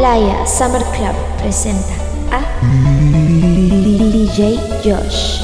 Playa 0.00 0.46
Summer 0.46 0.82
Club 0.96 1.14
presenta 1.36 1.92
a 2.32 2.40
DJ 3.68 4.58
Josh. 4.82 5.42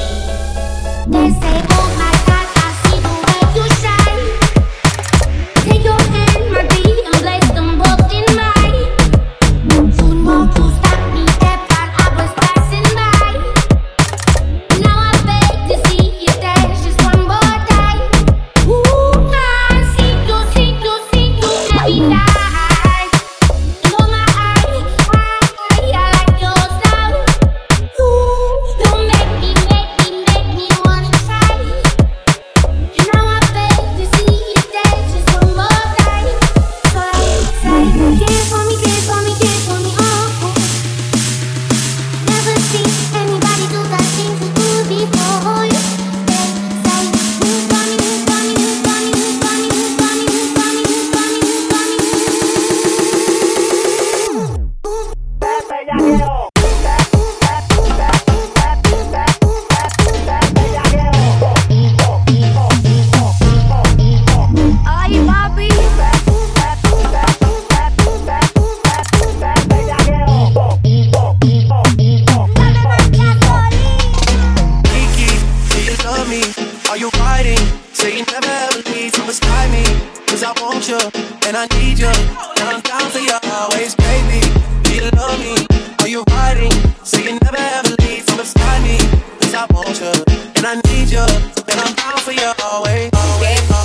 you, 91.17 91.23
and 91.69 91.79
I'm 91.81 91.93
down 91.95 92.17
for 92.19 92.31
you 92.31 92.51
always, 92.61 93.09
always. 93.13 93.71
always. 93.71 93.76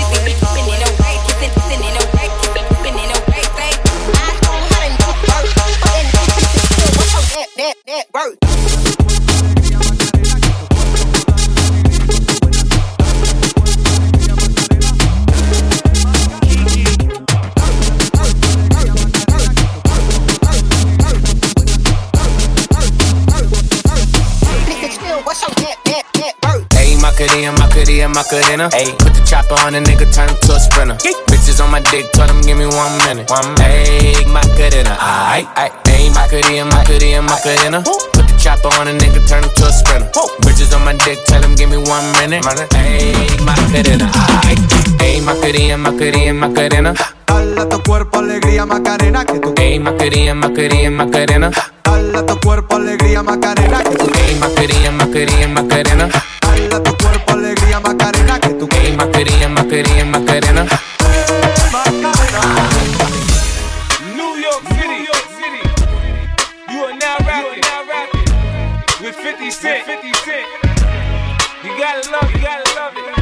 Macarena. 28.13 28.69
Ayy, 28.71 28.93
put 28.99 29.15
the 29.15 29.23
chopper 29.25 29.57
on 29.65 29.75
a 29.75 29.81
nigga, 29.81 30.07
turn 30.13 30.29
him 30.29 30.37
to 30.45 30.55
a 30.55 30.61
sprinter. 30.61 30.97
Yee. 31.05 31.17
Bitches 31.33 31.63
on 31.65 31.71
my 31.71 31.81
dick, 31.81 32.13
tell 32.13 32.27
them 32.27 32.41
give 32.43 32.57
me 32.57 32.67
one 32.67 32.95
minute. 33.09 33.29
One 33.31 33.55
minute. 33.57 34.29
Macarena. 34.29 34.97
Aight, 35.01 35.49
aight. 35.57 35.73
Ayy, 35.89 36.13
Macarena, 36.15 36.65
Macarena, 36.69 37.23
Macarena. 37.23 37.79
Put 37.83 38.29
the 38.29 38.37
chopper 38.39 38.69
on 38.79 38.89
a 38.89 38.93
nigga, 38.93 39.21
turn 39.27 39.43
him 39.43 39.51
to 39.57 39.67
a 39.67 39.73
sprinter. 39.73 40.09
Bitches 40.45 40.75
on 40.77 40.85
my 40.85 40.93
dick, 40.93 41.25
tell 41.25 41.41
them 41.41 41.55
give 41.55 41.71
me 41.71 41.79
one 41.79 42.07
minute. 42.21 42.45
Ayy, 42.45 43.41
Macarena. 43.45 44.07
Aight. 44.45 44.61
Ayy, 45.01 45.21
Macarena, 45.25 45.77
Macarena, 45.79 46.33
Macarena. 46.33 46.95
Dale 47.27 47.61
a 47.61 47.69
tu 47.69 47.83
cuerpo 47.83 48.19
alegría, 48.19 48.67
Macarena. 48.67 49.25
Que 49.25 49.39
tu... 49.41 49.55
Ayy, 49.57 49.79
Macarena, 49.79 50.35
Macarena, 50.35 50.91
Macarena. 50.91 51.51
Dale 51.93 52.17
a 52.17 52.25
tu 52.25 52.41
cuerpo 52.41 52.77
alegría, 52.77 53.23
Macarena. 53.23 53.85
Que 53.85 53.97
tu... 53.97 54.11
Ayy, 54.15 54.35
Macarena, 54.37 54.91
Macarena, 54.93 55.49
Macarena. 55.49 56.09
Dale 56.41 56.75
a 56.75 56.83
tu 56.83 56.97
cuerpo 56.97 57.33
alegría, 57.33 57.81
Macarena. 57.81 58.41
Que 58.41 58.49
tu... 58.49 58.67
Ayy, 58.73 58.97
Macarena, 58.97 59.49
Macarena, 59.51 60.05
Macarena. 60.07 60.67
New 64.17 64.39
York 64.39 64.63
City, 64.69 64.89
New 64.89 65.05
York 65.05 65.27
City. 65.37 65.63
You 66.71 66.85
are 66.85 66.97
now 66.97 67.17
rapping, 67.27 67.61
with 69.03 69.15
50 69.15 69.51
Cent. 69.51 69.85
50 69.85 70.15
Cent. 70.25 70.47
You 71.63 71.77
gotta 71.77 72.11
love, 72.11 72.33
you 72.33 72.41
gotta 72.41 72.75
love 72.75 72.97
it. 72.97 73.22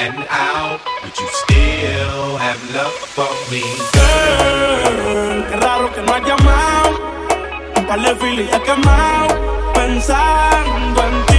and 0.00 0.26
out? 0.30 0.80
Would 1.02 1.16
you 1.18 1.28
still 1.42 2.36
have 2.38 2.60
love 2.74 2.96
for 3.16 3.32
me? 3.50 3.62
Girl, 3.92 5.44
qué 5.48 5.56
raro 5.60 5.92
que 5.94 6.00
no 6.02 6.12
has 6.14 6.22
llamado. 6.28 6.90
Un 7.76 7.84
par 7.86 8.00
de 8.00 8.14
filis 8.16 8.48
he 8.50 8.60
quemado. 8.62 9.34
Pensando 9.74 10.98
en 11.08 11.29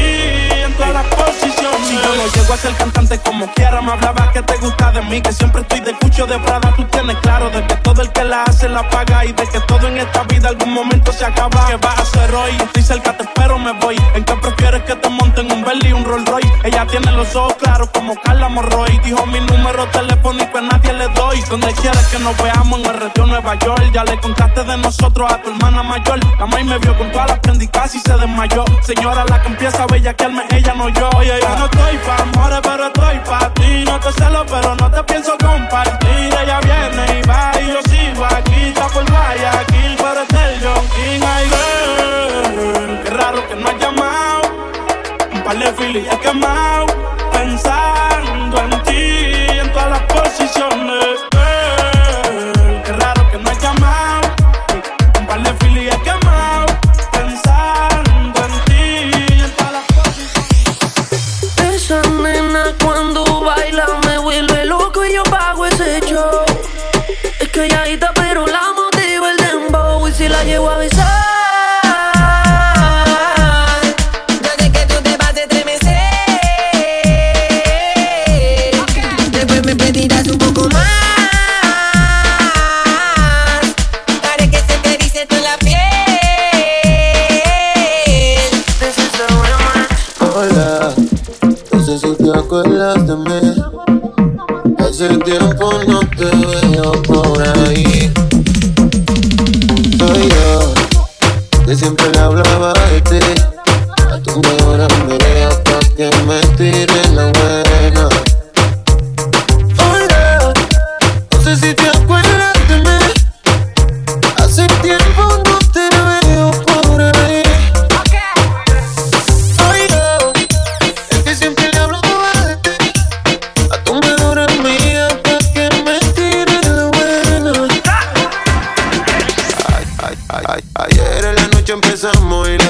Si 0.92 1.96
yo 1.96 2.16
no 2.16 2.28
llego 2.34 2.54
a 2.54 2.58
ser 2.58 2.76
cantante 2.76 3.18
como 3.20 3.48
quiera, 3.54 3.82
me 3.82 3.92
hablaba 3.94 4.30
que 4.32 4.42
te 4.42 4.58
gusta 4.58 4.92
de 4.92 5.02
mí. 5.04 5.22
Que 5.22 5.32
siempre 5.32 5.62
estoy 5.62 5.80
de 5.80 5.94
cucho 5.94 6.28
de 6.28 6.38
Prada. 6.40 6.74
Tú 6.76 6.84
tienes 6.86 7.18
claro 7.18 7.50
de 7.50 7.66
que 7.66 7.76
todo 7.76 8.02
el 8.02 8.12
que 8.12 8.24
la 8.26 8.44
hace 8.44 8.68
la 8.68 8.88
paga. 8.90 9.24
Y 9.26 9.32
de 9.32 9.48
que 9.48 9.60
todo 9.62 9.88
en 9.88 9.98
esta 9.98 10.24
vida 10.24 10.50
algún 10.50 10.74
momento 10.74 11.14
se 11.14 11.24
acaba. 11.26 11.68
¿Qué 11.68 11.78
vas 11.78 11.98
a 11.98 12.02
hacer 12.02 12.36
hoy? 12.36 12.52
Estoy 12.60 12.84
cerca, 12.84 13.16
te 13.16 13.24
espero, 13.24 13.58
me 13.58 13.72
voy. 13.74 13.96
¿En 14.16 14.24
qué 14.26 14.36
prefieres 14.36 14.84
que 14.84 14.96
te 14.96 15.10
monten 15.10 15.52
un 15.52 15.64
Bentley 15.64 15.92
y 15.92 15.94
un 15.94 16.04
Rolls 16.04 16.28
Royce? 16.28 16.52
Ella 16.66 16.86
tiene 16.88 17.12
los 17.14 17.34
ojos 17.36 17.56
claros 17.56 17.90
como 17.94 18.16
Carla 18.22 18.50
Morroy. 18.50 19.00
Dijo 19.04 19.26
mi 19.28 19.40
número 19.40 19.88
telefónico 19.88 20.58
a 20.58 20.62
nadie 20.62 20.94
le 20.94 21.08
doy. 21.10 21.42
Donde 21.50 21.74
quieres 21.74 22.06
que 22.08 22.20
nos 22.20 22.38
veamos 22.38 22.80
en 22.80 22.86
el 22.86 23.00
retiro 23.00 23.28
Nueva 23.28 23.56
York. 23.56 23.92
Ya 23.94 24.04
le 24.04 24.20
contaste 24.20 24.64
de 24.64 24.78
nosotros 24.78 25.32
a 25.32 25.42
tu 25.42 25.52
hermana 25.52 25.84
mayor. 25.84 26.20
La 26.38 26.46
maíz 26.46 26.66
me 26.66 26.78
vio 26.80 26.98
con 26.98 27.12
todas 27.12 27.30
las 27.30 27.40
prendicas 27.40 27.96
y 27.96 28.00
se 28.00 28.14
desmayó. 28.14 28.66
Señora, 28.82 29.26
la 29.30 29.42
que 29.42 29.48
empieza 29.48 29.84
a 29.84 29.88
bellaquearme, 29.88 30.44
ella 30.52 30.74
no 30.76 30.81
yo. 30.90 31.10
Oye, 31.18 31.40
yo 31.42 31.56
no 31.58 31.66
estoy 31.66 31.98
pa' 32.06 32.24
amores, 32.24 32.60
pero 32.64 32.88
estoy 32.88 33.20
pa' 33.20 33.54
ti. 33.54 33.84
No 33.86 34.00
te 34.00 34.11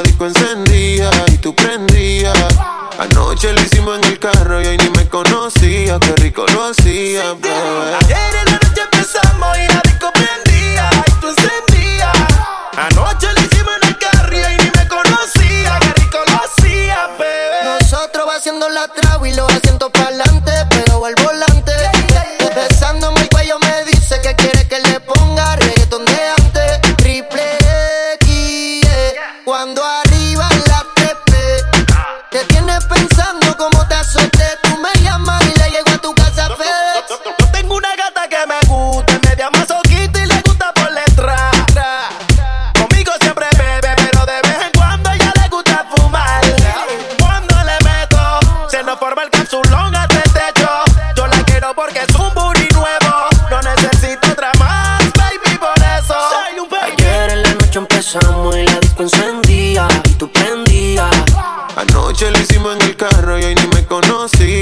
disco 0.04 0.26
encendía 0.26 1.10
y 1.28 1.38
tú 1.38 1.54
prendías. 1.56 2.38
Anoche 3.00 3.54
lo 3.54 3.62
hicimos 3.62 3.98
en 4.00 4.04
el 4.06 4.20
carro 4.20 4.62
y 4.62 4.66
hoy 4.66 4.78
ni 4.78 4.90
me 4.92 5.08
conocía, 5.08 6.00
qué 6.00 6.14
rico 6.18 6.46
lo 6.54 6.66
hacía, 6.66 7.34
bebé. 7.34 8.51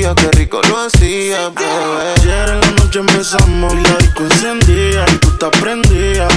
Conocía, 0.10 0.16
qué 0.16 0.38
rico 0.38 0.62
lo 0.70 0.78
hacía, 0.80 1.50
bebé. 1.50 2.14
Ayer 2.18 2.50
en 2.50 2.62
la 2.62 2.72
noche 2.72 3.00
empezamos 3.00 3.74
y 3.74 3.82
la 3.82 3.98
disco 3.98 4.24
encendía 4.24 5.06
y 5.14 5.18
tú 5.18 5.30
te 5.38 5.48
prendías. 5.60 6.34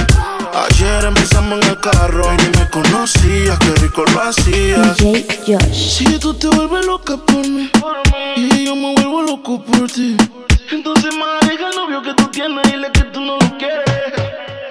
Ayer 0.53 1.05
empezamos 1.05 1.59
en 1.61 1.69
el 1.69 1.79
carro 1.79 2.23
y 2.33 2.37
ni 2.37 2.59
me 2.59 2.69
conocías, 2.69 3.57
qué 3.59 3.75
rico 3.81 4.03
lo 4.13 4.21
hacías. 4.21 4.97
DJ 4.97 5.25
Josh. 5.45 5.97
Si 5.97 6.19
tú 6.19 6.33
te 6.33 6.47
vuelves 6.47 6.85
loca 6.85 7.17
por 7.17 7.47
mí 7.47 7.69
y 8.35 8.65
yo 8.65 8.75
me 8.75 8.93
vuelvo 8.93 9.21
loco 9.23 9.63
por 9.63 9.89
ti, 9.91 10.15
entonces 10.71 11.11
maneja 11.15 11.69
el 11.69 11.75
novio 11.75 12.01
que 12.01 12.13
tú 12.13 12.29
tienes 12.29 12.67
y 12.67 12.71
dile 12.71 12.91
que 12.91 13.03
tú 13.05 13.21
no 13.21 13.37
lo 13.39 13.57
quieres. 13.57 13.83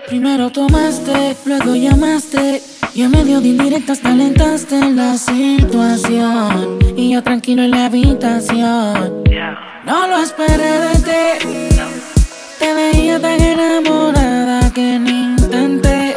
Primero 0.08 0.50
tomaste, 0.50 1.36
luego 1.46 1.74
llamaste 1.74 2.62
y 2.94 3.02
en 3.02 3.10
medio 3.10 3.40
de 3.40 3.48
indirectas 3.48 4.00
calentaste 4.00 4.92
la 4.92 5.16
situación 5.16 6.78
y 6.96 7.12
yo 7.12 7.22
tranquilo 7.22 7.62
en 7.62 7.70
la 7.70 7.86
habitación. 7.86 9.24
No 9.84 10.06
lo 10.06 10.18
esperé 10.18 10.78
de 10.78 10.94
ti, 10.96 11.76
te 12.58 12.74
veía 12.74 13.18
tan 13.20 13.40
enamorada 13.40 14.70
que 14.72 14.98
ni 14.98 15.34
intenté. 15.38 16.14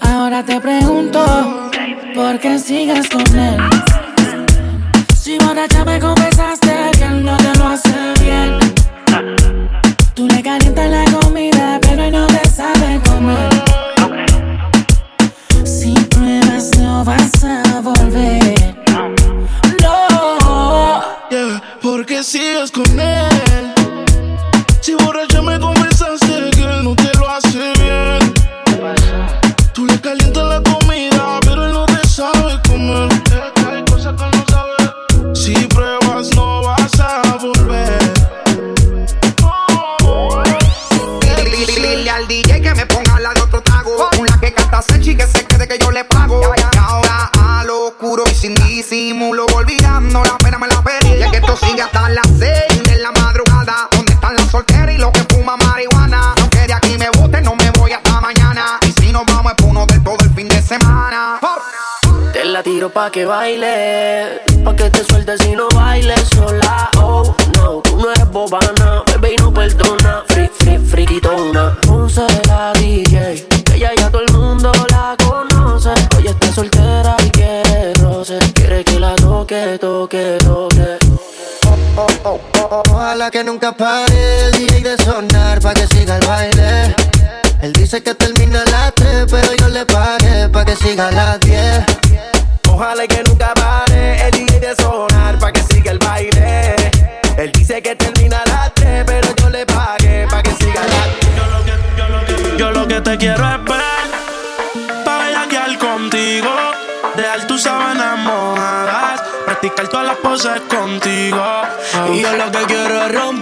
Ahora 0.00 0.44
te 0.44 0.60
pregunto, 0.60 1.70
¿por 2.14 2.38
qué 2.38 2.58
sigues 2.58 3.08
con 3.08 3.38
él? 3.38 3.58
Si 5.16 5.38
borracha 5.38 5.84
me 5.84 5.98
confesaste 5.98 6.59
pa' 63.00 63.10
que 63.10 63.24
baile, 63.24 64.42
pa' 64.62 64.76
que 64.76 64.90
te 64.90 65.02
sueltes 65.04 65.40
y 65.46 65.52
no 65.56 65.68
bailes 65.74 66.20
sola. 66.34 66.90
Oh, 66.98 67.34
no, 67.56 67.80
tú 67.80 67.96
no 67.96 68.10
eres 68.12 68.30
bobana, 68.30 69.02
bebé 69.06 69.34
y 69.34 69.36
no 69.36 69.50
perdona. 69.50 70.22
Free, 70.28 70.50
free, 70.58 70.78
friquitona. 70.78 71.78
Ponce 71.86 72.26
la 72.46 72.72
DJ, 72.74 73.46
que 73.64 73.78
ya 73.78 73.90
ya 73.96 74.10
todo 74.10 74.20
el 74.20 74.32
mundo 74.34 74.70
la 74.90 75.16
conoce. 75.24 75.94
Hoy 76.14 76.26
está 76.26 76.52
soltera 76.52 77.16
y 77.24 77.30
quiere 77.30 77.94
roce, 77.94 78.38
quiere 78.52 78.84
que 78.84 79.00
la 79.00 79.14
toque, 79.16 79.78
toque, 79.80 80.36
toque. 80.44 80.98
Ojalá 82.90 83.30
que 83.30 83.42
nunca 83.44 83.72
pare 83.72 84.46
el 84.46 84.52
DJ 84.52 84.82
de 84.82 84.96
sonar 84.98 85.58
pa' 85.60 85.72
que 85.72 85.86
siga 85.86 86.18
el 86.18 86.26
baile. 86.26 86.94
Él 87.62 87.72
dice 87.72 88.02
que 88.02 88.14
termina 88.14 88.62
a 88.62 88.70
las 88.70 88.94
3, 88.94 89.26
pero 89.30 89.54
yo 89.54 89.68
le 89.68 89.86
pagué 89.86 90.50
pa' 90.50 90.66
que 90.66 90.76
siga 90.76 91.08
a 91.08 91.12
las 91.12 91.40
10. 91.40 91.89
Ojalá 92.80 93.06
que 93.06 93.22
nunca 93.24 93.52
pare 93.52 94.26
el 94.26 94.30
DJ 94.30 94.58
de 94.58 94.74
sonar 94.74 95.38
pa' 95.38 95.52
que 95.52 95.62
siga 95.64 95.92
el 95.92 95.98
baile. 95.98 96.76
Él 97.36 97.52
dice 97.52 97.82
que 97.82 97.94
termina 97.94 98.38
a 98.38 98.48
las 98.48 98.72
3, 98.72 99.04
pero 99.04 99.28
yo 99.36 99.50
le 99.50 99.66
pagué 99.66 100.26
pa' 100.30 100.42
que 100.42 100.50
siga 100.52 100.80
la 100.92 102.56
Yo 102.56 102.70
lo 102.70 102.88
que 102.88 103.02
te 103.02 103.18
quiero 103.18 103.44
es 103.54 103.64
ver, 103.64 104.06
pa' 105.04 105.18
bellaquear 105.18 105.76
contigo, 105.76 106.48
dejar 107.16 107.46
tus 107.46 107.62
sábanas 107.64 108.18
mojadas, 108.18 109.20
practicar 109.44 109.88
todas 109.88 110.06
las 110.06 110.16
poses 110.16 110.62
contigo. 110.62 111.44
Y 112.14 112.22
yo 112.22 112.34
lo 112.34 112.50
que 112.50 112.64
quiero 112.64 113.04
es 113.04 113.12
romper 113.14 113.39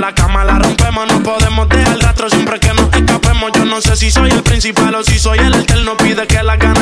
la 0.00 0.14
cama 0.14 0.44
la 0.44 0.58
rompemos, 0.58 1.06
no 1.12 1.22
podemos 1.22 1.68
dejar 1.68 1.98
rastro 1.98 2.30
siempre 2.30 2.58
que 2.58 2.72
nos 2.72 2.92
escapemos. 2.94 3.50
Yo 3.54 3.66
no 3.66 3.80
sé 3.82 3.96
si 3.96 4.10
soy 4.10 4.30
el 4.30 4.42
principal 4.42 4.94
o 4.94 5.04
si 5.04 5.18
soy 5.18 5.38
el 5.38 5.52
alterno. 5.52 5.96
Pide 5.98 6.26
que 6.26 6.42
las 6.42 6.58
ganas 6.58 6.79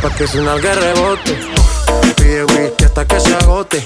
pa' 0.00 0.10
que 0.10 0.26
su 0.26 0.42
nalga 0.42 0.72
rebote. 0.74 1.36
Pide 2.16 2.44
whisky 2.44 2.84
hasta 2.84 3.04
que 3.04 3.20
se 3.20 3.34
agote. 3.34 3.84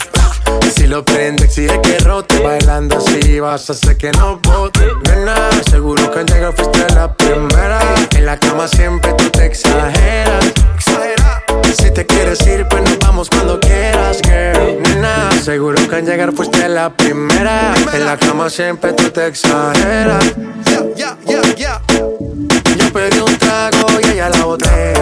Y 0.66 0.70
si 0.70 0.86
lo 0.86 1.04
prende, 1.04 1.44
exige 1.44 1.80
que 1.80 1.98
rote. 1.98 2.38
Bailando 2.40 2.98
así 2.98 3.40
vas 3.40 3.68
a 3.70 3.72
hacer 3.72 3.96
que 3.96 4.10
no 4.12 4.38
bote. 4.38 4.80
Nena, 5.08 5.50
seguro 5.70 6.10
que 6.10 6.20
al 6.20 6.26
llegar 6.26 6.54
fuiste 6.54 6.86
la 6.94 7.12
primera. 7.14 7.80
En 8.16 8.26
la 8.26 8.38
cama 8.38 8.68
siempre 8.68 9.12
tú 9.14 9.30
te 9.30 9.46
exageras. 9.46 10.52
Si 11.78 11.90
te 11.90 12.06
quieres 12.06 12.46
ir, 12.46 12.66
pues 12.68 12.82
nos 12.82 12.98
vamos 12.98 13.28
cuando 13.30 13.58
quieras, 13.58 14.20
girl. 14.22 14.82
Nena, 14.82 15.30
seguro 15.42 15.76
que 15.88 15.96
al 15.96 16.04
llegar 16.04 16.32
fuiste 16.32 16.68
la 16.68 16.90
primera. 16.94 17.74
En 17.92 18.04
la 18.04 18.16
cama 18.16 18.50
siempre 18.50 18.92
tú 18.92 19.10
te 19.10 19.26
exageras. 19.26 20.24
Yeah, 20.96 21.16
yeah, 21.26 21.54
yeah. 21.56 21.80
Yo 21.88 22.92
pedí 22.92 23.18
un 23.18 23.36
trago 23.38 23.86
y 24.02 24.10
ella 24.10 24.28
la 24.28 24.44
botella. 24.44 25.01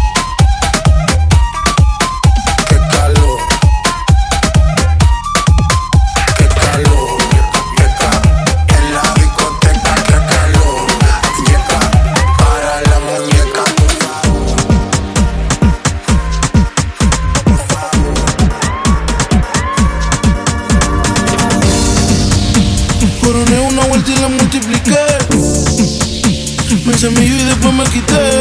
Mío 27.09 27.35
y 27.35 27.43
después 27.45 27.73
me 27.73 27.83
quité. 27.85 28.31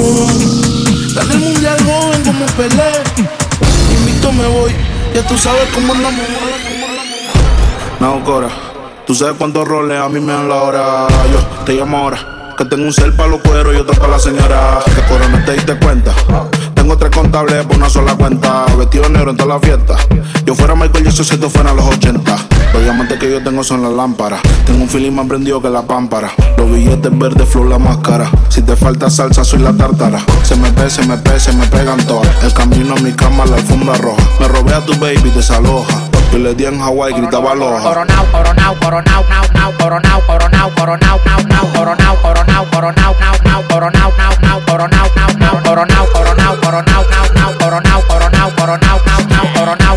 Oh. 0.00 0.26
Gané 1.14 1.34
el 1.34 1.40
mundial 1.40 1.76
joven 1.84 2.22
como 2.24 2.44
Pelé. 2.56 2.90
Invito 3.96 4.32
me 4.32 4.46
voy, 4.48 4.72
ya 5.14 5.24
tú 5.28 5.38
sabes 5.38 5.68
cómo 5.72 5.92
andamos. 5.92 6.26
No, 8.00 8.24
Cora, 8.24 8.48
tú 9.06 9.14
sabes 9.14 9.36
cuántos 9.38 9.68
roles 9.68 10.00
a 10.00 10.08
mí 10.08 10.18
me 10.18 10.32
dan 10.32 10.48
la 10.48 10.56
hora. 10.56 11.06
Yo 11.32 11.38
te 11.64 11.74
llamo 11.74 11.98
ahora. 11.98 12.54
Que 12.58 12.64
tengo 12.64 12.82
un 12.84 12.92
cel 12.92 13.12
para 13.12 13.28
los 13.28 13.40
cueros 13.42 13.72
y 13.76 13.78
otro 13.78 13.94
para 13.94 14.08
la 14.08 14.18
señora. 14.18 14.80
Que 14.86 15.02
Cora 15.02 15.28
no 15.28 15.44
te 15.44 15.52
diste 15.52 15.78
cuenta. 15.78 16.12
Tengo 16.84 16.98
tres 16.98 17.12
contables 17.12 17.64
por 17.64 17.78
una 17.78 17.88
sola 17.88 18.14
cuenta. 18.14 18.66
Vestido 18.76 19.08
negro 19.08 19.30
en 19.30 19.38
toda 19.38 19.54
la 19.54 19.58
fiesta. 19.58 19.96
Yo 20.44 20.54
fuera 20.54 20.74
Michael 20.74 21.06
Jackson 21.06 21.24
si 21.24 21.32
esto 21.32 21.48
fuera 21.48 21.72
los 21.72 21.86
80. 21.86 22.36
Los 22.74 22.82
diamantes 22.82 23.18
que 23.18 23.30
yo 23.30 23.42
tengo 23.42 23.64
son 23.64 23.80
las 23.80 23.92
lámparas. 23.92 24.42
Tengo 24.66 24.82
un 24.82 24.88
feeling 24.90 25.12
más 25.12 25.26
prendido 25.26 25.62
que 25.62 25.70
la 25.70 25.80
pámpara. 25.80 26.30
Los 26.58 26.70
billetes 26.70 27.18
verdes, 27.18 27.48
flor 27.48 27.68
la 27.68 27.78
máscara. 27.78 28.30
Si 28.50 28.60
te 28.60 28.76
falta 28.76 29.08
salsa, 29.08 29.44
soy 29.44 29.60
la 29.60 29.72
tártara. 29.72 30.20
Se 30.42 30.56
me 30.56 30.70
pe, 30.72 30.90
se 30.90 31.06
me 31.06 31.16
pe, 31.16 31.40
se 31.40 31.54
me 31.54 31.66
pegan 31.68 32.04
todas. 32.06 32.28
El 32.44 32.52
camino 32.52 32.94
a 32.94 33.00
mi 33.00 33.14
cama, 33.14 33.46
la 33.46 33.56
alfombra 33.56 33.96
roja. 33.96 34.22
Me 34.38 34.46
robé 34.48 34.74
a 34.74 34.84
tu 34.84 34.92
baby, 34.98 35.30
desaloja. 35.34 36.13
Yo 36.34 36.40
le 36.40 36.52
di 36.52 36.64
en 36.64 36.80
Hawaii, 36.82 37.14
gritaba 37.14 37.52
aloha. 37.52 37.80
Coronao, 37.80 38.26
coronao, 38.32 38.74
coronao, 38.80 39.24
nao, 39.30 39.44
nao, 39.54 39.72
coronao, 39.78 40.20
coronao, 40.26 40.70
coronao, 40.74 41.20
nao, 41.24 41.38
nao, 41.46 41.66
coronao, 41.72 42.16
coronao, 42.22 42.66
coronao, 42.72 43.14
nao, 43.20 43.36
nao, 43.44 43.62
coronao, 43.70 44.12
nao, 44.18 44.34
nao, 44.42 44.60
coronao, 44.66 45.10
nao, 45.14 45.30
nao, 45.38 45.62
coronao, 45.62 46.06
coronao, 46.12 46.56
coronao, 46.56 47.04
nao, 47.14 47.26
nao, 47.36 47.52
coronao, 47.60 48.02
coronao, 48.08 48.50
coronao, 48.50 48.98
nao, 49.06 49.20
nao, 49.30 49.46
coronao, 49.54 49.96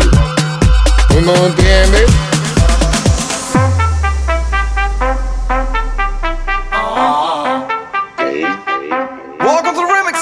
to. 0.00 1.14
You 1.14 1.20
know 1.22 1.32
what 1.32 1.50
I'm 1.50 1.56
saying, 1.56 1.92
baby? 1.92 2.12
Welcome 9.40 9.74
to 9.74 9.80
the 9.80 9.86
remix. 9.94 10.18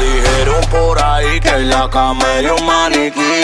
Dijeron 0.00 0.64
por 0.70 1.02
ahí 1.02 1.40
que 1.40 1.58
la 1.58 1.88
maniquí 2.64 3.35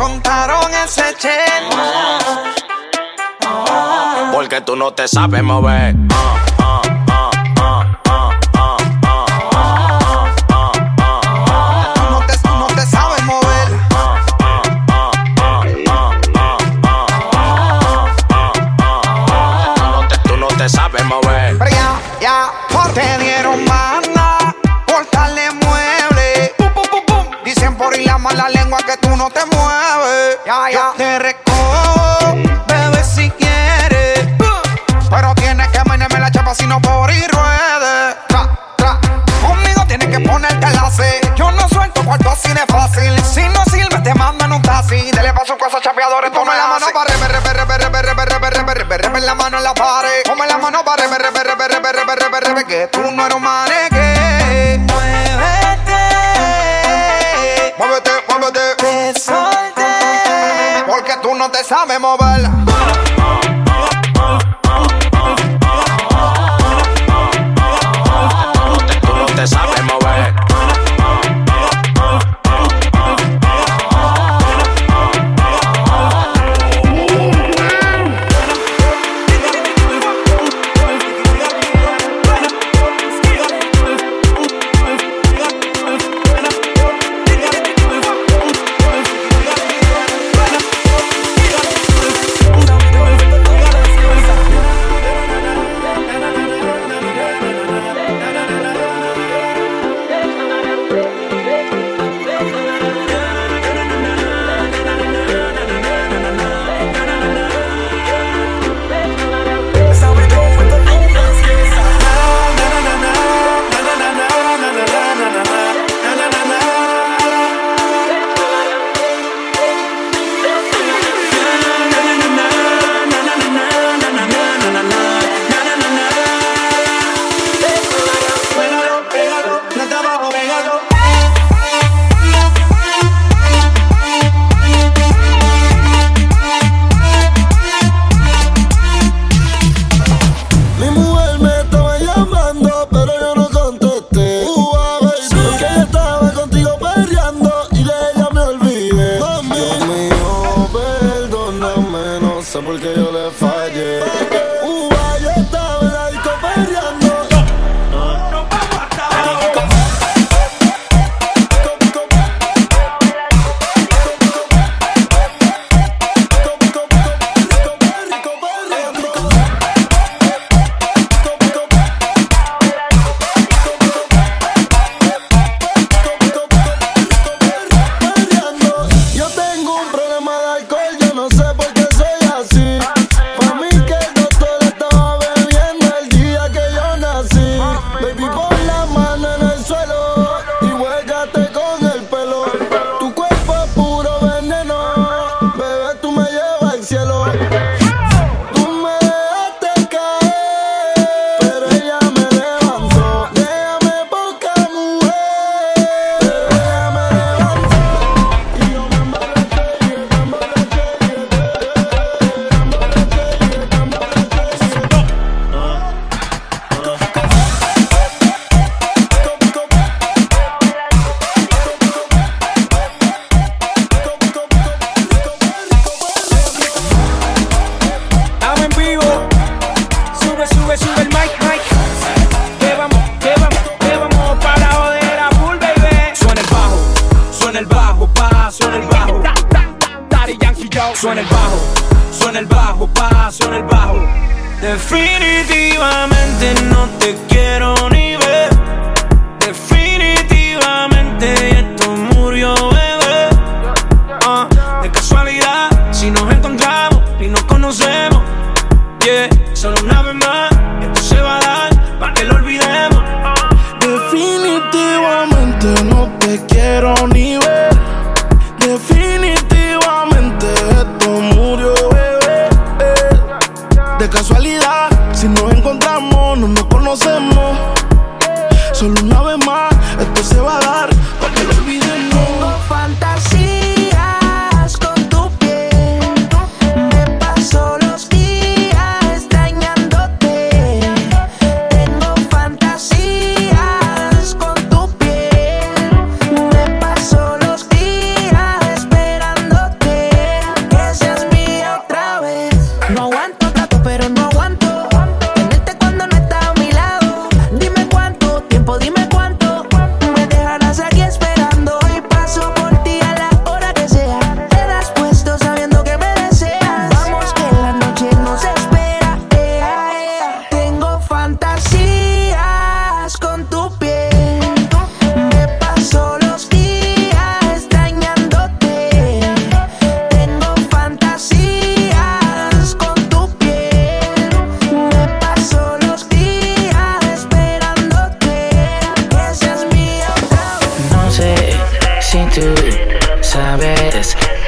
contaron 0.00 0.72
ese 0.82 1.14
chel. 1.18 1.64
Porque 4.32 4.62
tú 4.62 4.74
no 4.74 4.92
te 4.92 5.06
sabes 5.06 5.42
mover. 5.42 5.94
Ponme 49.20 49.26
la 49.26 49.34
mano 49.34 49.58
en 49.58 49.64
la 49.64 49.74
pared. 49.74 50.22
Ponme 50.24 50.46
la 50.46 50.56
mano 50.56 50.82
para 50.82 51.02
rebe, 51.02 51.18
rebe, 51.18 51.44
rebe, 51.44 51.68
rebe, 51.68 51.92
rebe, 51.92 52.16
rebe, 52.16 52.40
rebe, 52.40 52.64
que 52.64 52.86
tú 52.86 53.02
no 53.02 53.26
eres 53.26 53.36
un 53.36 53.42
que 53.90 54.78
Muévete. 54.88 55.94
Muévete, 57.76 58.10
muévete. 58.28 58.76
Te 58.76 59.20
solté. 59.20 60.84
Porque 60.86 61.18
tú 61.20 61.34
no 61.34 61.50
te 61.50 61.62
sabes 61.62 62.00
mover. 62.00 62.48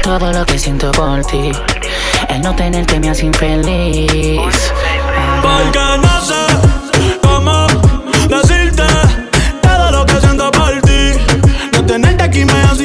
Todo 0.03 0.33
lo 0.33 0.45
que 0.45 0.59
siento 0.59 0.91
por 0.93 1.25
ti. 1.25 1.53
El 2.29 2.43
no 2.43 2.55
tenerte 2.55 2.99
me 2.99 3.11
hace 3.11 3.27
infeliz. 3.27 4.73
Porque 5.41 5.79
no 6.03 6.21
sé 6.21 7.19
cómo 7.23 7.67
decirte 8.29 8.83
todo 9.63 9.91
lo 9.93 10.07
que 10.07 10.21
siento 10.21 10.51
por 10.51 10.81
ti. 10.83 11.13
No 11.73 11.87
tenerte 11.87 12.25
aquí 12.25 12.45
me 12.45 12.61
hace 12.63 12.82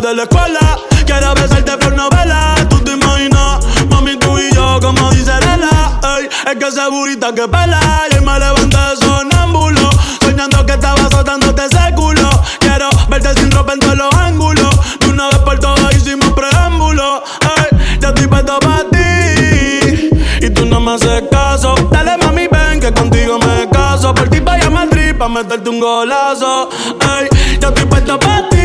de 0.00 0.14
la 0.14 0.22
escuela. 0.22 0.78
Quiero 1.04 1.34
besarte 1.34 1.76
por 1.76 1.94
novela. 1.94 2.54
Tú 2.68 2.78
te 2.80 2.92
imaginas, 2.92 3.58
mami, 3.88 4.16
tú 4.16 4.38
y 4.38 4.52
yo, 4.54 4.78
como 4.80 5.10
dice 5.10 5.32
Lela. 5.40 6.00
Ey, 6.18 6.28
es 6.46 6.56
que 6.58 6.66
esa 6.66 6.88
burita 6.88 7.34
que 7.34 7.46
pela. 7.46 7.80
Y 8.10 8.24
me 8.24 8.38
levanté 8.38 8.78
sonámbulo. 9.00 9.90
Soñando 10.22 10.64
que 10.64 10.72
estaba 10.72 11.00
azotándote 11.02 11.66
ese 11.66 11.94
culo. 11.94 12.30
Quiero 12.60 12.88
verte 13.08 13.34
sin 13.40 13.50
ropa 13.50 13.74
en 13.74 13.80
todos 13.80 13.96
los 13.96 14.14
ángulos. 14.14 14.70
De 15.00 15.08
una 15.08 15.28
vez 15.28 15.38
por 15.38 15.58
todas 15.58 15.94
hicimos 15.94 16.32
preámbulo. 16.32 17.22
Ey, 17.42 17.98
ya 18.00 18.08
estoy 18.08 18.26
puesto 18.26 18.58
para 18.60 18.84
ti. 18.90 20.10
Y 20.40 20.50
tú 20.50 20.64
no 20.64 20.80
me 20.80 20.94
haces 20.94 21.24
caso. 21.30 21.74
Dale, 21.90 22.16
mami, 22.18 22.48
ven 22.48 22.80
que 22.80 22.92
contigo 22.92 23.38
me 23.38 23.68
caso. 23.68 24.14
Por 24.14 24.28
ti 24.30 24.40
vaya 24.40 24.66
a 24.66 24.70
Madrid 24.70 25.14
pa' 25.18 25.28
meterte 25.28 25.68
un 25.68 25.80
golazo. 25.80 26.70
Ey, 27.18 27.28
ya 27.60 27.68
estoy 27.68 27.84
puesto 27.86 28.18
para 28.18 28.48
ti. 28.48 28.59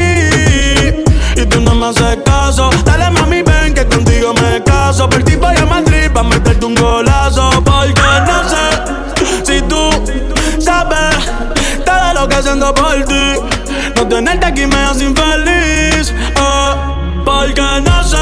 No 1.64 1.74
me 1.76 1.88
haces 1.88 2.18
caso. 2.26 2.70
Dale, 2.84 3.10
mami, 3.12 3.42
ven 3.42 3.74
que 3.74 3.86
contigo 3.86 4.34
me 4.34 4.64
caso. 4.64 5.10
Por 5.10 5.24
ti 5.24 5.36
vaya 5.36 5.64
a 5.64 5.66
Madrid 5.66 6.10
pa' 6.14 6.24
meterte 6.24 6.66
un 6.66 6.76
golazo. 6.76 7.50
Porque 7.64 8.02
no 8.28 8.50
sé 8.50 8.66
si 9.44 9.62
tú 9.64 9.90
sabes 10.60 11.16
todo 11.86 12.14
lo 12.14 12.28
que 12.28 12.44
siento 12.44 12.74
por 12.74 13.04
ti. 13.06 13.34
No 13.96 14.08
tenerte 14.08 14.46
aquí 14.46 14.66
me 14.66 14.78
hace 14.78 15.06
infeliz. 15.06 16.14
Oh, 16.40 16.76
porque 17.24 17.62
no 17.62 18.04
sé 18.04 18.15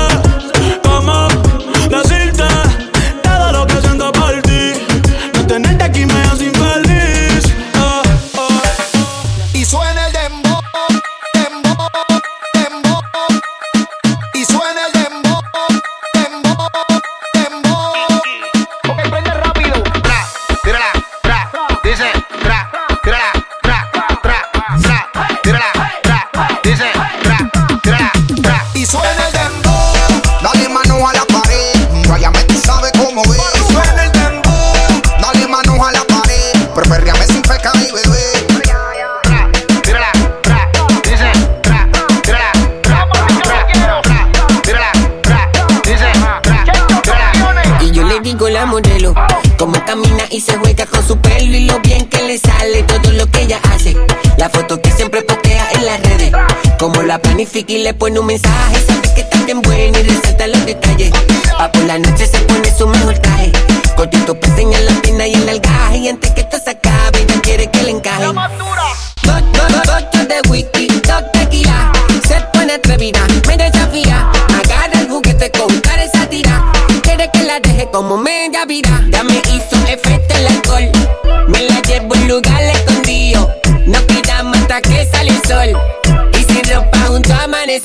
y 57.68 57.78
le 57.78 57.94
pone 57.94 58.20
un 58.20 58.26
mensaje, 58.26 58.76
sabe 58.86 59.14
que 59.16 59.22
está 59.22 59.38
bien 59.46 59.62
buena 59.62 60.00
y 60.00 60.04
resalta 60.04 60.48
los 60.48 60.66
detalles. 60.66 61.12
Pa' 61.58 61.72
por 61.72 61.84
la 61.84 61.98
noche 61.98 62.26
se 62.26 62.38
pone 62.40 62.76
su 62.76 62.88
mejor 62.88 63.18
traje, 63.20 63.52
cortito 63.96 64.38
para 64.40 64.54
enseñar 64.54 64.82
la 64.82 64.92
pierna 65.02 65.28
y 65.28 65.34
el 65.34 65.48
algaje 65.50 65.98
y 65.98 66.10
antes 66.10 66.32
que 66.32 66.42
esto 66.42 66.58
se 66.64 66.72
acabe 66.72 67.20
ella 67.22 67.42
quiere 67.42 67.70
que 67.70 67.84
le 67.84 67.92
encaje. 67.92 68.24
Dos, 68.24 68.36
dos, 69.24 69.42
dos, 69.54 70.04
dos 70.12 70.28
de 70.28 70.50
whisky, 70.50 70.88
dos 70.88 71.24
tequila, 71.32 71.92
se 72.28 72.42
pone 72.54 72.74
atrevida, 72.74 73.20
me 73.48 73.58
desafía, 73.58 74.30
agarra 74.64 75.00
el 75.00 75.10
juguete 75.10 75.52
con 75.52 75.80
cara 75.82 76.04
esa 76.04 76.28
tira, 76.28 76.72
quiere 77.02 77.30
que 77.32 77.44
la 77.44 77.60
deje 77.60 77.90
como 77.92 78.18
media 78.18 78.66
vida, 78.66 78.90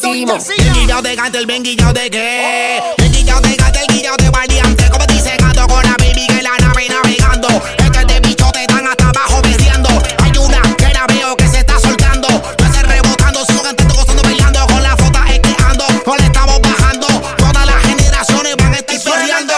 amanecimos. 0.04 0.48
El 0.50 0.72
guillao 0.72 1.02
de 1.02 1.16
gato, 1.16 1.38
el 1.38 1.46
ben 1.46 1.62
guillao 1.62 1.92
de 1.92 2.10
qué. 2.10 2.82
El 2.98 3.10
guillao 3.10 3.40
de 3.40 3.56
gato, 3.56 3.78
el 3.80 3.94
guillao 3.94 4.16
de 4.16 4.30
valiente. 4.30 4.90
Como 4.90 5.06
dice 5.06 5.36
gato 5.38 5.66
con 5.66 5.82
la 5.82 5.94
baby 5.98 6.26
que 6.26 6.42
la 6.42 6.56
nave 6.58 6.88
navegando. 6.88 7.48
Es 7.78 7.90
que 7.90 8.04
de 8.04 8.20
bicho 8.20 8.50
te 8.52 8.66
dan 8.66 8.86
hasta 8.86 9.08
abajo 9.08 9.40
bebiendo. 9.42 9.88
Hay 10.22 10.32
una 10.38 10.60
que 10.76 10.92
la 10.92 11.06
veo 11.06 11.36
que 11.36 11.48
se 11.48 11.58
está 11.58 11.78
soltando. 11.80 12.28
No 12.28 12.66
hace 12.66 12.82
rebotando, 12.82 13.44
sigo 13.44 13.62
cantando, 13.62 13.94
gozando, 13.94 14.22
bailando. 14.22 14.66
Con 14.66 14.82
la 14.82 14.96
foto 14.96 15.18
es 15.28 15.40
que 15.40 15.56
ando, 15.64 15.84
no 16.06 16.16
le 16.16 16.24
estamos 16.24 16.60
bajando. 16.60 17.06
Todas 17.36 17.66
las 17.66 17.82
generaciones 17.82 18.56
van 18.56 18.74
a 18.74 18.78
estar 18.78 19.00
perreando. 19.00 19.54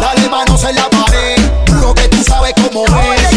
Dale 0.00 0.28
manos 0.28 0.64
en 0.64 0.76
la 0.76 0.88
pared, 0.90 1.36
juro 1.68 1.94
que 1.94 2.08
tú 2.08 2.22
sabes 2.24 2.52
cómo 2.54 2.84
es. 2.84 3.30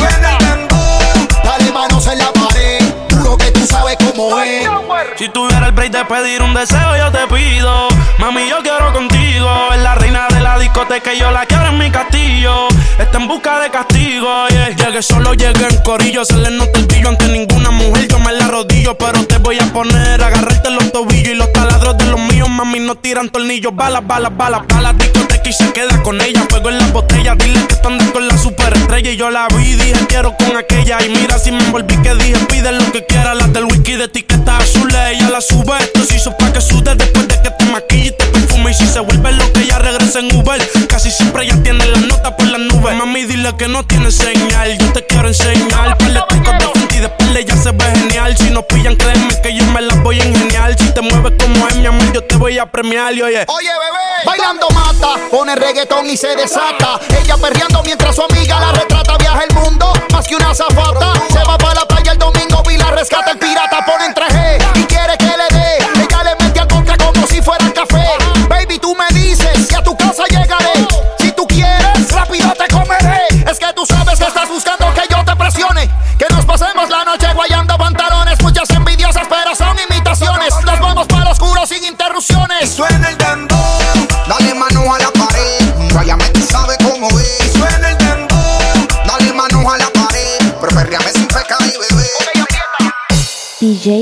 Dale 1.43 1.71
manos 1.71 2.07
en 2.07 2.19
la 2.19 2.31
pared, 2.33 2.79
juro 3.11 3.37
que 3.37 3.51
tú 3.51 3.65
sabes 3.65 3.95
cómo 3.97 4.39
es. 4.41 4.68
Si 5.15 5.29
tuviera 5.29 5.67
el 5.67 5.71
break 5.73 5.91
de 5.91 6.05
pedir 6.05 6.41
un 6.41 6.53
deseo, 6.53 6.97
yo 6.97 7.11
te 7.11 7.27
pido. 7.33 7.87
Mami, 8.17 8.49
yo 8.49 8.57
quiero 8.61 8.91
contigo. 8.93 9.49
Es 9.73 9.81
la 9.81 9.95
reina 9.95 10.27
de 10.29 10.39
la 10.41 10.57
discoteca 10.59 11.13
y 11.13 11.19
yo 11.19 11.31
la 11.31 11.45
quiero 11.45 11.67
en 11.67 11.77
mi 11.77 11.89
castillo. 11.89 12.67
Está 12.97 13.17
en 13.17 13.27
busca 13.27 13.59
de 13.59 13.69
castigo. 13.69 14.47
Llegué 14.49 15.01
solo, 15.01 15.33
llegué 15.33 15.67
en 15.67 15.77
corillo. 15.83 16.25
Se 16.25 16.35
le 16.37 16.51
nota 16.51 16.79
el 16.79 16.85
brillo 16.85 17.09
ante 17.09 17.27
ninguna 17.27 17.71
mujer. 17.71 18.07
Yo 18.09 18.19
me 18.19 18.33
la 18.33 18.47
rodillo, 18.47 18.97
pero 18.97 19.25
te 19.25 19.37
voy 19.37 19.57
a 19.59 19.65
poner. 19.71 20.21
Agarrarte 20.21 20.69
los 20.69 20.91
tobillos 20.91 21.29
y 21.29 21.35
los 21.35 21.51
taladros 21.53 21.97
de 21.97 22.05
los 22.05 22.19
míos. 22.19 22.49
Mami, 22.49 22.79
no 22.79 22.95
tiran 22.95 23.29
tornillos. 23.29 23.73
Balas, 23.75 24.05
balas, 24.05 24.35
balas, 24.35 24.63
balas. 24.67 24.97
Discoteca 24.97 25.49
y 25.49 25.53
se 25.53 25.71
queda 25.71 26.01
con 26.03 26.19
ella. 26.21 26.45
Fuego 26.49 26.69
en 26.69 26.77
la 26.77 26.87
botella. 26.87 27.35
Dile 27.35 27.65
que 27.67 27.73
están 27.73 27.97
con 28.11 28.27
la 28.27 28.37
superestrella. 28.37 29.11
Y 29.11 29.15
yo 29.17 29.29
la 29.29 29.47
vi, 29.47 29.75
dije 29.75 30.05
quiero 30.07 30.35
con 30.35 30.57
aquella. 30.57 30.97
Y 31.05 31.09
mira 31.09 31.37
si 31.37 31.51
me 31.51 31.63
envolví 31.63 31.95
que 32.01 32.13
dije 32.15 32.37
pide 32.49 32.71
lo 32.71 32.91
que 32.91 33.05
quiera. 33.05 33.33
Las 33.33 33.53
del 33.53 33.65
whisky 33.65 33.95
de 33.95 34.05
etiqueta 34.05 34.57
azul. 34.57 34.89
Ella 35.07 35.29
la 35.29 35.41
sube. 35.41 35.77
Esto 35.79 36.03
se 36.03 36.15
hizo 36.17 36.35
pa' 36.37 36.51
que 36.51 36.61
sude 36.61 36.95
después 36.95 37.27
de 37.27 37.41
que 37.41 37.49
te 37.51 37.65
maquille 37.65 38.07
y 38.07 38.11
te 38.11 38.25
perfume. 38.25 38.71
Y 38.71 38.73
si 38.73 38.87
se 38.87 38.99
vuelve 38.99 39.31
lo 39.31 39.51
que 39.53 39.61
ella 39.61 39.79
regresa 39.79 40.19
en 40.19 40.35
Uber. 40.35 40.61
Casi 40.87 41.11
siempre 41.11 41.45
ella 41.45 41.61
tiene 41.63 41.85
las 41.85 42.01
notas 42.01 42.33
por 42.33 42.47
las 42.47 42.59
nubes. 42.59 42.95
Mami, 42.95 43.23
dile 43.23 43.55
que 43.57 43.67
no 43.67 43.85
tiene 43.85 44.11
señal. 44.11 44.77
Yo 44.77 44.93
te 44.93 45.05
quiero 45.05 45.27
enseñar. 45.27 45.97
De 45.97 46.21
trucos 46.27 46.53
de 46.59 46.67
frente 46.67 46.95
y 46.95 46.99
de 46.99 47.05
espalda 47.05 47.41
ya 47.41 47.55
se 47.55 47.71
ve 47.71 47.85
genial. 47.95 48.37
Si 48.37 48.49
nos 48.49 48.65
pillan, 48.65 48.95
créeme 48.95 49.41
que 49.41 49.55
yo 49.55 49.63
me 49.65 49.81
las 49.81 50.01
voy 50.03 50.19
a 50.19 50.25
ingeniar. 50.25 50.75
Si 50.77 50.91
te 50.91 51.01
mueves 51.01 51.33
como 51.41 51.67
es 51.67 51.75
mi 51.77 51.85
amor, 51.85 52.11
yo 52.13 52.23
te 52.23 52.35
voy 52.35 52.57
a 52.59 52.65
premiar. 52.65 53.13
Y 53.13 53.21
oye, 53.21 53.45
Oye, 53.47 53.69
bebé, 53.69 54.25
bailando 54.25 54.67
mata, 54.69 55.15
pone 55.31 55.55
reggaetón 55.55 56.09
y 56.09 56.17
se 56.17 56.35
desata. 56.35 56.99
Ella 57.21 57.37
perreando 57.37 57.81
mientras 57.83 58.15
su 58.15 58.23
amiga 58.23 58.59
la 58.59 58.71
retrata. 58.73 59.17
Viaja 59.17 59.43
el 59.43 59.55
mundo 59.55 59.93
más 60.11 60.27
que 60.27 60.35
una 60.35 60.53
zafata. 60.53 61.13
Se 61.31 61.39
va 61.39 61.57
para 61.57 61.75
la 61.75 61.85
playa 61.87 62.11
el 62.11 62.17
domingo 62.17 62.63
y 62.69 62.77
la 62.77 62.91
rescata. 62.91 63.31
El 63.31 63.39
pirata 63.39 63.85
pone 63.85 64.05
en 64.05 64.13
3G 64.13 64.58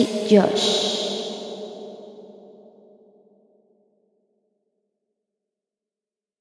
mano 0.08 0.58